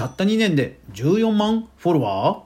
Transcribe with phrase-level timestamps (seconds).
[0.00, 2.42] たった2年で14万フォロワ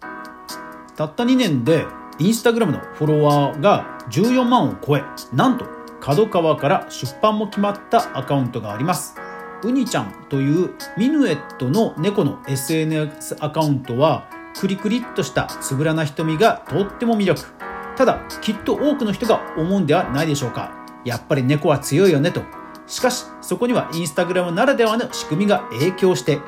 [0.00, 0.96] ー？
[0.96, 1.84] たった2年で
[2.18, 5.02] インスタグラムのフォロワーが14万を超え
[5.34, 5.66] なんと
[6.00, 9.16] 角川から出版も決まったアカウントがあります。
[9.64, 17.44] ウニちゃんというミヌエットの猫の SNS アカウントはクリクリっとしたつぶらな瞳がとっても魅力。
[17.96, 20.72] ただきっと多くの人が思うんではないでしょうか。
[21.04, 22.40] やっぱり猫は強いよねと。
[22.86, 26.40] しかしそこにはインスタグラムならではの仕組みが影響して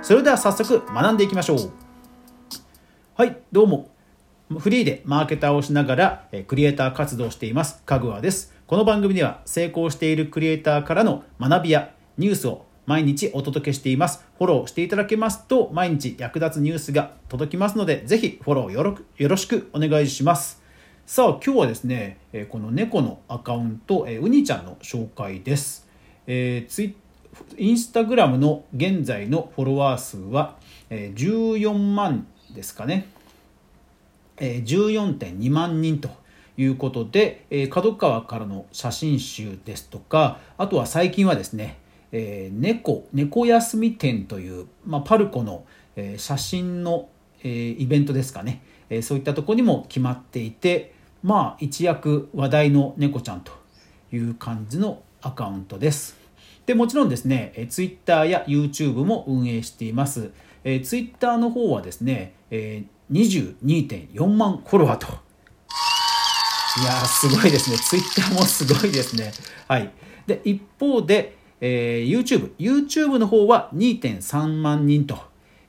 [0.00, 1.72] それでは早速学んでいきましょう
[3.14, 3.90] はいどうも
[4.58, 14.24] フリーでマーケターをしながらクリエイター活動していますかぐわですこの番組では成功しているクリエイターからの学びやニュースを毎日お届けしています。
[14.38, 20.62] フォローしていただけますと、毎日役立つニュースが届きますので、ぜひフォローよろしくお願いします。
[21.04, 22.16] さあ、今日はですね、
[22.48, 25.86] この猫のアカウント、ウニちゃんの紹介です。
[26.26, 26.94] えー、
[27.56, 30.56] インスタグラムの現在のフォロワー数は
[30.90, 33.08] 14万ですかね。
[34.36, 36.10] 14.2万人と
[36.56, 41.78] いうことで、角川からの写真集ですとか、あとは最近はですね、
[42.12, 45.64] え、猫猫休み展という、まあ、パルコの、
[45.96, 47.08] え、写真の、
[47.42, 50.92] え、イベントですかね、え、そういったところにも決まっていて
[51.22, 53.52] まあ一躍話題の猫ちゃんと
[54.12, 56.16] いう感じのアカウントです。
[56.68, 60.32] でもちろんですね、えー、Twitter や YouTube も運営しています。
[60.64, 65.06] えー、Twitter の方はですね、えー、22.4万フォロワーと。
[65.06, 67.78] いやーすごいですね。
[67.78, 69.32] Twitter もすごいですね。
[69.66, 69.90] はい。
[70.26, 72.52] で、一方で、えー、YouTube。
[72.58, 75.18] YouTube の方は2.3万人と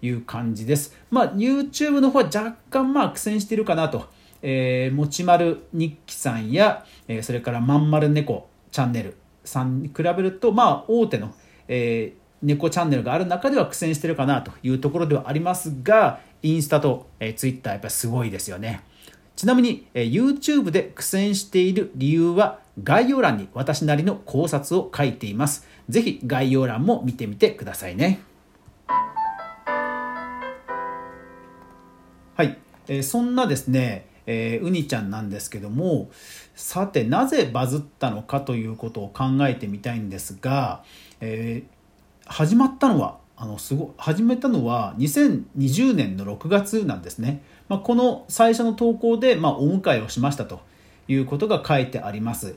[0.00, 0.96] いう感じです。
[1.10, 4.06] まあ、YouTube の方は若干まあ苦戦しているかなと。
[4.40, 11.34] えー、もちまる日記さんや、えー、それからまんまる猫チャンネルさんに比べると、まあ、大手の、
[11.68, 18.82] えー、猫チャンネルがある中では苦戦してるかなというところではありますが、インスタと、えー、ツイッターやっぱりすごいですよね。
[19.36, 25.66] ちなみに、えー、YouTube で苦戦している理由は概要欄に私なりの考察を書いています。
[25.88, 28.20] ぜひ概要欄も見てみてくださいね。
[32.34, 32.58] はい、
[32.88, 36.10] えー、そんなですね、えー、ちゃんなんですけども
[36.54, 40.82] さてなぜバズったのかということを考えてみたいんですが、
[41.20, 50.60] えー、始まったのはあのすご始めたのは2020年の6月なんですね、まあ、この最初の投稿で、まあ、お迎えをしましたと
[51.06, 52.56] いうことが書いてあります。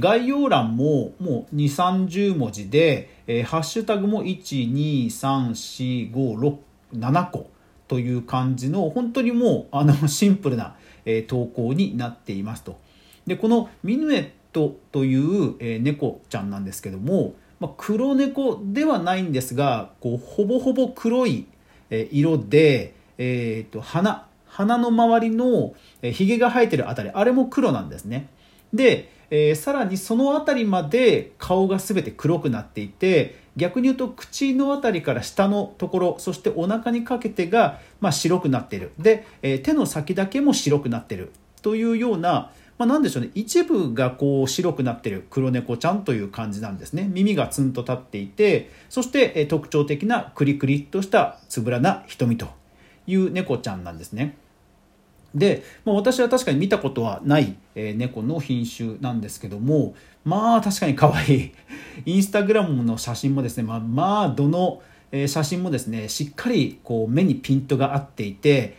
[0.00, 6.58] 概要欄ももう2、30文字で、えー、ハッシュタグも1、2、3、4、5、
[6.92, 7.50] 6、7個
[7.88, 12.78] という感じの本当にもうあの シンプルな、え、投稿になっていますと。
[13.26, 21.46] で、このミヌエットという、え、猫ちゃんなんですけども、まあ、黒猫ではないんですが、こうほぼほぼ黒い、
[21.90, 28.28] え、色で、えーと、と鼻、鼻の周りのひげが生えてるあたり、あれも黒なんですね。
[28.72, 38.92] で、えー、さらにその辺りまで顔が全て黒くなっていて逆に言うと口の辺りから下のところそしてお腹にかけてが、まあ、白くなっている。
[38.98, 43.30] で、え、手の先だけも白くなっているというような、まあ、なんでしょうね。
[43.34, 45.26] 一部がこう白くなっている。
[45.30, 47.08] 黒猫ちゃんという感じなんですね。
[47.10, 52.48] 耳がツンと立っていてそして、え、特徴的なクリクリっとしたつぶらな瞳と
[53.06, 54.36] いう猫ちゃんなんですね。
[55.36, 61.52] で、まあ、私は確かに見たことはない、えー、猫の品種なんですけどもまあ確かに可愛い。
[62.04, 64.82] インスタグラムの写真もですねまあ、まあ、どの
[65.28, 68.76] 写真もですねしっかりこう目にピントが合っていて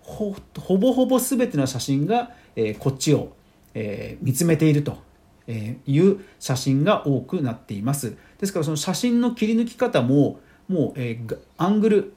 [0.00, 0.34] ほ
[0.78, 3.32] ぼほぼ全ての写真が、えー、こっちを、
[3.74, 4.96] えー、見つめていると
[5.86, 8.16] いう写真が多くなっています。
[8.38, 12.12] ですからその写真の切り抜き方ももう、えー、アングル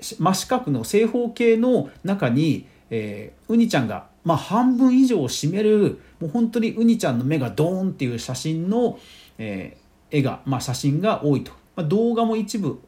[0.00, 8.98] 真四角の正方形の中にえー、ウニちゃんが、まあ、半分以上を占めるもう本当にウニちゃんの目がドーンっていう写真の、
[9.38, 12.78] えー、絵が、まあ、写真が多いと、まあ、動画も一部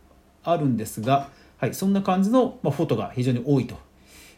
[0.44, 3.76] あるんですが、はい、そんな感じの、まあ、フォトが非常に多いと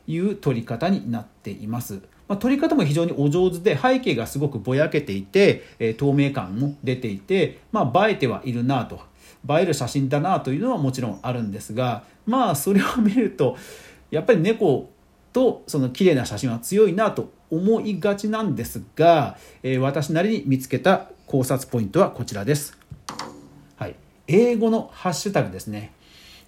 [0.06, 2.00] いう撮り方になっています。
[2.28, 9.00] まあ、撮り方も非常にお上手で背景がすごくぼやけていて、えー、透明感も出ていて、まあ、映えてはいるなと
[9.48, 13.56] 映える写真だなというのはもちろんあるんですがまあそれを見ると
[14.10, 14.90] やっぱり猫
[15.36, 22.78] とその綺麗な写真は強いなと思いがちなんですが、えー、私なりに見つけた考察ポイントはこちらです。
[23.76, 23.96] はい、
[24.28, 25.92] 英語のハッシュタグですね。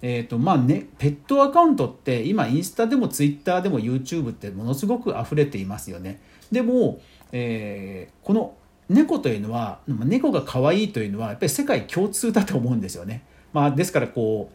[0.01, 6.19] えーとまあね、ペットアカウントって今インスタでもツイッターでも YouTube ってものすごく溢れていますよね。
[6.51, 6.99] でも、
[7.31, 8.55] えー、この
[8.89, 13.23] 猫というのは猫が可愛いというのはやっぱり世界共通だと思うんですよね。
[13.53, 14.49] まあ、ですからこ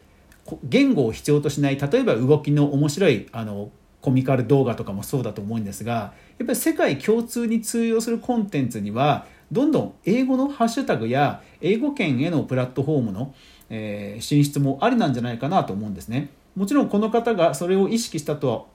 [0.51, 3.71] う言語を必要としない例えば動きの面白いあの
[4.05, 13.33] コミカル動画とかもそうだと思うんですがやっぱり世界共通に通用するコンテンツにはどんどん英語のハッシュタグや英語圏へのプラットフォームの、
[13.71, 16.29] えー、進出もありなんじゃないかなと思うんですね。
[16.55, 18.65] もちろんこの方がそれを意識したとは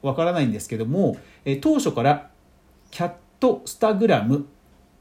[0.00, 2.30] わからないんですけども、え、当初から
[2.90, 4.46] キャットスタグラム、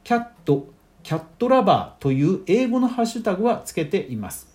[0.04, 0.68] キャット、
[1.01, 4.50] キャットラバーという英語のハッシュタグはつけています。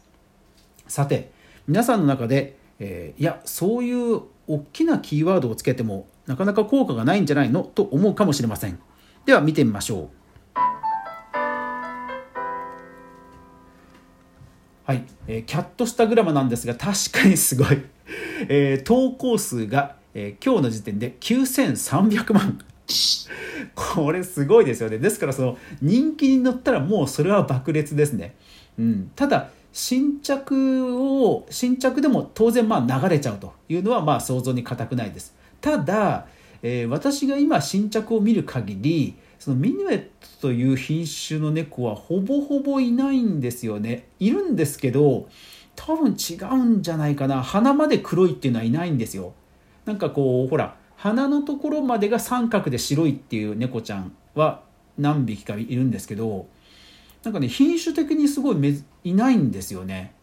[0.88, 1.30] さて、
[1.66, 8.78] 皆さんの中で、え、いや、そういう大きなキーワードをつけてもなかなか効果がないんじゃないのと思うかもしれません。
[9.24, 10.22] では見てみましょう。
[14.84, 17.82] はい、えー、キャットスタグラムなんですが確かにすごい、
[18.48, 22.58] えー、投稿数が、えー、今日の時点で9300万。
[23.74, 24.98] これすごいですよね。
[24.98, 28.34] ですからその人気に乗ったらもうそれは爆裂ですね、
[28.78, 35.34] うん、ただ新着を新着でも当然まあ流れちゃうというのはまあ想像に難くないです。
[35.60, 36.26] ただ、
[36.62, 39.98] えー、私が今新着を見る限りそのミニュエッ
[40.38, 44.06] トという品種の猫はほぼほぼいないんですよね。
[44.20, 45.28] いるんですけど
[45.74, 47.42] 多分違うんじゃないかな。
[47.42, 49.32] 鼻まで黒いっていうのはいないんですよ。
[49.84, 54.62] なんかこうほら鼻のところまでが三角で白いっていう猫ちゃんは
[54.98, 56.46] 何匹かいるんですけど
[57.24, 58.74] なんかね品種的にすごいめ
[59.04, 60.14] いないんですよね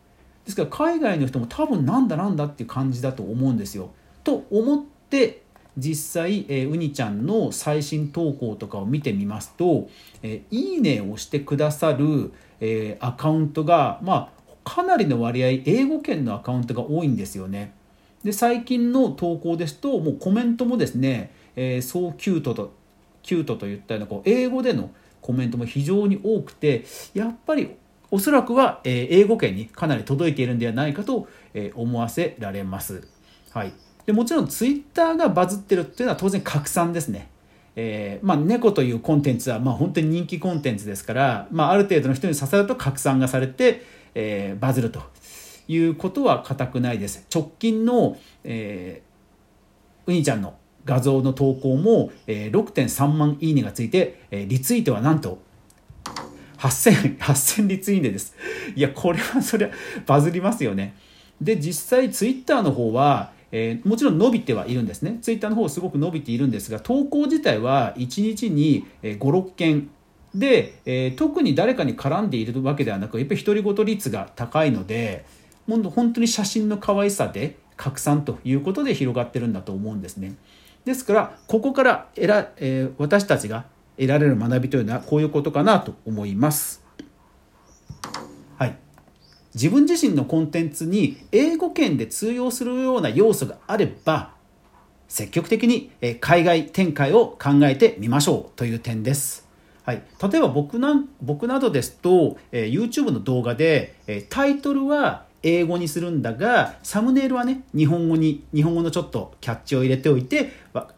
[0.46, 3.92] ですから海外の人も多分なんだなんだっていう感じだと思うんですよ
[4.24, 5.44] と思って
[5.78, 9.90] 実際、えー、ウニちゃんの最新投稿とかを見てみますと
[10.22, 17.74] 「えー、いいね」をしてくださる、えー、アカウントが、まあ、かなりの割合英語圏のアカウントが多いんですよね。
[18.24, 22.74] で最近の投稿ですともうコメントもですね「えー、そうキュートと」
[23.24, 27.76] キュートといったようなこう英語でのコメントも非常に多くてやっぱり
[28.12, 33.08] おそらくは、え、英語圏にかなり届いているんではないかと、え、思わせられます。
[33.52, 33.74] はい
[34.10, 37.30] でもちろんツイッターがバズってるっていうのは当然拡散ですね。
[37.76, 43.84] えー、まあ、猫というコンテンツはまあ本当に人気コンテンツですから、まあ、ある程度の人に刺さると拡散がされて、
[44.16, 45.04] えー、バズると
[45.68, 47.28] いうことは固くないです。
[47.32, 50.56] 直近の、えー、ウニちゃんの
[50.86, 55.40] 画像の投稿も、えー、6.3万いいねがついて、え、リツイートはなんと
[56.58, 58.36] 8000、8000リツイートです。
[58.76, 59.72] いや、これはそれは
[60.06, 60.96] バズりますよね。
[61.42, 65.20] で、実際ツイッターの方は、えー、もちろん伸びてはいるんですね。
[65.22, 69.90] ツイッターの方すごく伸びているんですが、投稿自体は1日に5、6件
[70.36, 75.26] で、えー、特に誰かに絡んでいるわけではなく、やっぱり独り言率が高いので、
[75.68, 80.36] 本当に写真の可愛さで拡散ということで広がってるんだと思うんですね。
[80.86, 83.66] ですから、ここから得ら、えー、私たちが
[84.00, 86.82] 得られる学びというのはこういうことかなと思います。
[88.58, 88.76] はい
[89.54, 94.32] 自分自身のコンテンツに英語圏で通用するような要素があれば
[95.08, 95.92] 積極的に
[96.22, 99.48] 海外展開を考えてみましょうという点です。
[99.84, 110.52] はい、例えば僕な僕などですと、えー、YouTube の動画で、えー、タイトルは英語にするんだがサムネイルはね日本語に日本語のちょっとキャッチを入れておいて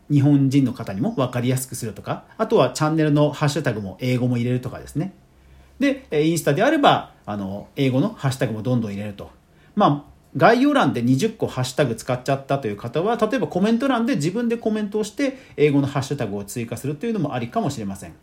[0.10, 5.14] 日本人の方にも分かりやすくするとかあとはチャンネルのハッシュタグも英語も入れるとかですね
[5.80, 9.32] でインスタであればあの英語のハッシュタグもどんどん入れると。
[9.76, 18.14] まあ概要欄で20個ハッシュタグ使っちゃったという方は例えばコメント欄で自分でコメントをして英語のハッシュタグを追加するというのもありかもしれません。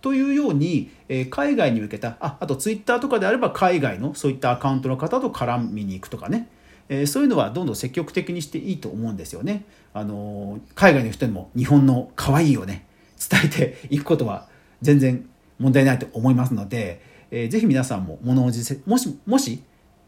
[0.00, 6.48] というように、えー、海外に向けたああとツイッターとかであれば海外のそういったアカウントの方と絡みに行くとかね、
[6.88, 9.64] えー、そういうのはどんどん積極的にしていいと思うんですよね。
[9.92, 12.86] あのー、海外の人にも日本の可愛いをね
[13.18, 14.46] 伝えていくことは
[14.82, 15.28] 全然
[15.58, 19.62] 問題ないと思いますので、えー、ぜひ皆さんも物おじせもしもし、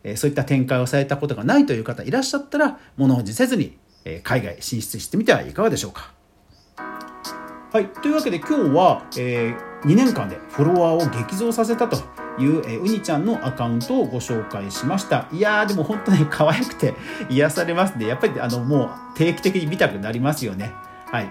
[0.04, 6.19] えー、そういった展開をされたことがないという方いらっしゃったら物おじせずに、えー、海外進出してみてはいかがでしょうか。
[7.72, 11.98] はい、というわけで今日は、えー、2年間でフォロワーを激増させたと
[12.42, 15.28] いう、えー、ウニちゃんのアカウントをご紹介しました。
[15.32, 16.94] いやーでも本当に 可愛くて
[17.28, 18.08] 癒されますね。
[18.08, 20.72] やっぱりあのもう定期的に見たくなりますよね。
[21.12, 21.28] はい。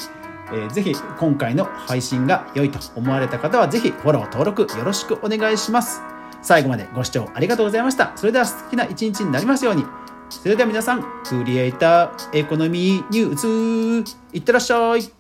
[0.54, 6.02] えー、ぜひ今回の配信が良いと思われた方はぜひフォロー登録よろしくお願いします。
[6.42, 8.14] 最後までご視聴ありがとうございました。
[8.16, 9.86] それでは素敵な一日になりますように。
[10.30, 15.19] それでは皆さん、クリエイターエコノミーニュース、いってらっしゃい。